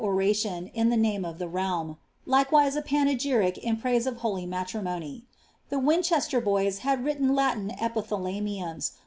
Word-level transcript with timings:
oration 0.03 0.65
in 0.73 0.89
the 0.89 0.97
name 0.97 1.23
of 1.23 1.37
the 1.37 1.47
realm, 1.47 1.95
likewise 2.25 2.75
a 2.75 2.81
panegyiio 2.81 3.55
in 3.59 3.77
piaiae 3.77 4.07
of 4.07 4.17
holy 4.17 4.47
malrimoRf. 4.47 5.21
The 5.69 5.77
Winchester 5.77 6.41
boys 6.41 6.79
had 6.79 7.05
written 7.05 7.35
Latin 7.35 7.69
epiihalamiums. 7.79 8.93